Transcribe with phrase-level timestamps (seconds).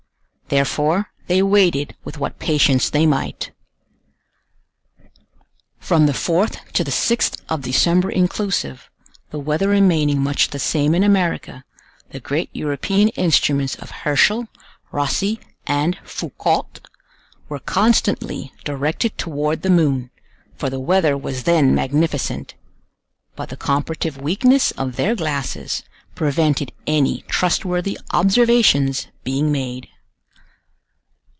[0.51, 3.51] Therefore they waited with what patience they might.
[5.79, 8.89] From the 4th to the 6th of December inclusive,
[9.29, 11.63] the weather remaining much the same in America,
[12.09, 14.47] the great European instruments of Herschel,
[14.91, 16.81] Rosse, and Foucault,
[17.47, 20.09] were constantly directed toward the moon,
[20.57, 22.55] for the weather was then magnificent;
[23.37, 25.83] but the comparative weakness of their glasses
[26.13, 29.87] prevented any trustworthy observations being made.